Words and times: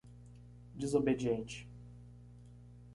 Desobediente 0.73 1.67